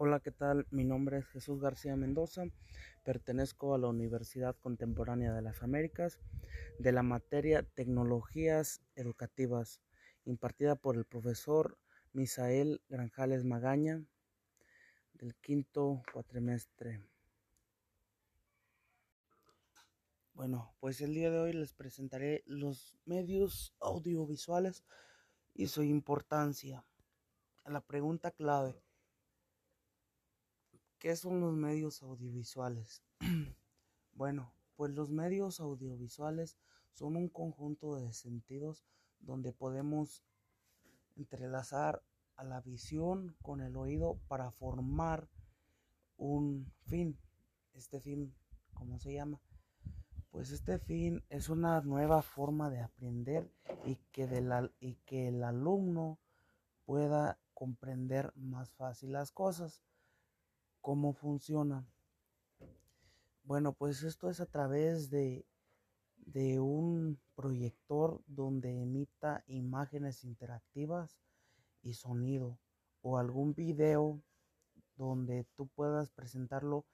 Hola, 0.00 0.20
¿qué 0.20 0.30
tal? 0.30 0.64
Mi 0.70 0.84
nombre 0.84 1.18
es 1.18 1.26
Jesús 1.26 1.60
García 1.60 1.96
Mendoza, 1.96 2.44
pertenezco 3.02 3.74
a 3.74 3.78
la 3.78 3.88
Universidad 3.88 4.54
Contemporánea 4.54 5.32
de 5.32 5.42
las 5.42 5.60
Américas 5.64 6.20
de 6.78 6.92
la 6.92 7.02
materia 7.02 7.64
Tecnologías 7.64 8.80
Educativas, 8.94 9.80
impartida 10.24 10.76
por 10.76 10.94
el 10.94 11.04
profesor 11.04 11.78
Misael 12.12 12.80
Granjales 12.88 13.44
Magaña 13.44 14.00
del 15.14 15.34
quinto 15.34 16.04
cuatrimestre. 16.12 17.02
Bueno, 20.32 20.76
pues 20.78 21.00
el 21.00 21.12
día 21.12 21.32
de 21.32 21.40
hoy 21.40 21.52
les 21.54 21.72
presentaré 21.72 22.44
los 22.46 22.96
medios 23.04 23.74
audiovisuales 23.80 24.84
y 25.54 25.66
su 25.66 25.82
importancia. 25.82 26.84
La 27.64 27.80
pregunta 27.80 28.30
clave. 28.30 28.80
¿Qué 30.98 31.14
son 31.14 31.40
los 31.40 31.54
medios 31.54 32.02
audiovisuales? 32.02 33.04
bueno, 34.14 34.52
pues 34.74 34.90
los 34.92 35.10
medios 35.10 35.60
audiovisuales 35.60 36.58
son 36.92 37.16
un 37.16 37.28
conjunto 37.28 37.94
de 37.94 38.12
sentidos 38.12 38.84
donde 39.20 39.52
podemos 39.52 40.24
entrelazar 41.16 42.02
a 42.34 42.42
la 42.42 42.60
visión 42.62 43.36
con 43.42 43.60
el 43.60 43.76
oído 43.76 44.18
para 44.26 44.50
formar 44.50 45.28
un 46.16 46.72
fin. 46.86 47.16
Este 47.74 48.00
fin, 48.00 48.34
¿cómo 48.74 48.98
se 48.98 49.12
llama? 49.12 49.40
Pues 50.30 50.50
este 50.50 50.80
fin 50.80 51.24
es 51.28 51.48
una 51.48 51.80
nueva 51.82 52.22
forma 52.22 52.70
de 52.70 52.80
aprender 52.80 53.48
y 53.84 53.96
que, 54.10 54.24
el 55.28 55.44
alumno 55.44 56.18
pueda 56.84 57.38
comprender 57.54 58.32
más 58.34 58.70
fácil 58.72 59.12
las 59.12 59.30
cosas. 59.30 59.80
¿Cómo 60.80 61.12
funciona? 61.12 61.86
Bueno, 63.44 63.72
pues 63.72 64.02
esto 64.02 64.30
es 64.30 64.40
a 64.40 64.46
través 64.46 65.10
de, 65.10 65.46
de 66.16 66.60
un 66.60 67.18
proyector 67.34 68.20
donde 68.26 68.82
emita 68.82 69.42
imágenes 69.46 70.24
interactivas 70.24 71.18
y 71.82 71.94
sonido 71.94 72.58
o 73.02 73.18
algún 73.18 73.54
video 73.54 74.20
donde 74.96 75.44
tú 75.56 75.68
puedas 75.68 76.10
presentarlo 76.10 76.84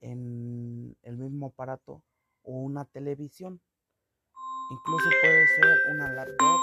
en 0.00 0.96
el 1.02 1.16
mismo 1.16 1.46
aparato 1.46 2.02
o 2.42 2.52
una 2.52 2.84
televisión. 2.84 3.60
Incluso 4.70 5.08
puede 5.22 5.46
ser 5.46 5.94
una 5.94 6.12
laptop, 6.12 6.60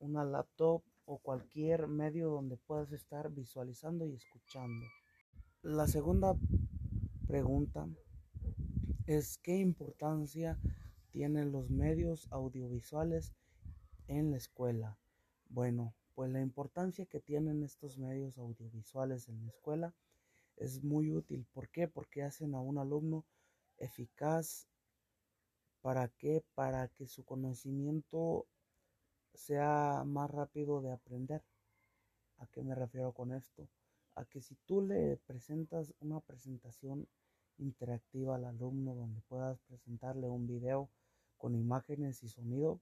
una 0.00 0.24
laptop 0.24 0.82
o 1.08 1.16
cualquier 1.16 1.88
medio 1.88 2.28
donde 2.28 2.58
puedas 2.58 2.92
estar 2.92 3.32
visualizando 3.32 4.06
y 4.06 4.12
escuchando. 4.12 4.84
La 5.62 5.86
segunda 5.86 6.36
pregunta 7.26 7.88
es 9.06 9.38
qué 9.38 9.56
importancia 9.56 10.60
tienen 11.10 11.50
los 11.50 11.70
medios 11.70 12.28
audiovisuales 12.30 13.32
en 14.06 14.30
la 14.32 14.36
escuela. 14.36 14.98
Bueno, 15.48 15.94
pues 16.14 16.30
la 16.30 16.42
importancia 16.42 17.06
que 17.06 17.20
tienen 17.20 17.62
estos 17.62 17.96
medios 17.96 18.36
audiovisuales 18.36 19.30
en 19.30 19.40
la 19.40 19.48
escuela 19.48 19.94
es 20.56 20.84
muy 20.84 21.10
útil. 21.10 21.46
¿Por 21.54 21.70
qué? 21.70 21.88
Porque 21.88 22.22
hacen 22.22 22.54
a 22.54 22.60
un 22.60 22.76
alumno 22.76 23.24
eficaz. 23.78 24.68
¿Para 25.80 26.08
qué? 26.08 26.44
Para 26.54 26.88
que 26.88 27.06
su 27.06 27.24
conocimiento 27.24 28.46
sea 29.38 30.02
más 30.04 30.30
rápido 30.30 30.82
de 30.82 30.92
aprender. 30.92 31.42
¿A 32.38 32.46
qué 32.46 32.62
me 32.62 32.74
refiero 32.74 33.12
con 33.12 33.32
esto? 33.32 33.68
A 34.16 34.24
que 34.24 34.40
si 34.40 34.56
tú 34.66 34.82
le 34.82 35.16
presentas 35.16 35.94
una 36.00 36.20
presentación 36.20 37.08
interactiva 37.56 38.36
al 38.36 38.44
alumno 38.44 38.94
donde 38.94 39.20
puedas 39.22 39.60
presentarle 39.60 40.28
un 40.28 40.46
video 40.46 40.90
con 41.36 41.54
imágenes 41.54 42.22
y 42.24 42.28
sonido, 42.28 42.80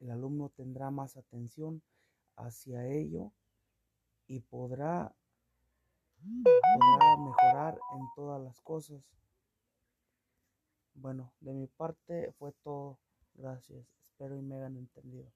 el 0.00 0.10
alumno 0.10 0.48
tendrá 0.50 0.90
más 0.90 1.16
atención 1.16 1.82
hacia 2.36 2.86
ello 2.86 3.32
y 4.26 4.40
podrá, 4.40 5.14
podrá 6.20 7.16
mejorar 7.16 7.78
en 7.96 8.06
todas 8.16 8.42
las 8.42 8.60
cosas. 8.60 9.02
Bueno, 10.94 11.32
de 11.40 11.52
mi 11.52 11.66
parte 11.68 12.32
fue 12.32 12.52
todo. 12.64 12.98
Gracias. 13.34 13.86
Espero 14.00 14.36
y 14.36 14.42
me 14.42 14.56
hayan 14.56 14.76
entendido. 14.76 15.30